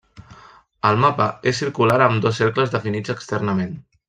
El 0.91 0.97
mapa 1.03 1.27
és 1.51 1.61
circular 1.65 2.01
amb 2.09 2.25
dos 2.27 2.41
cercles 2.43 2.75
definits 2.87 3.15
externament. 3.19 3.79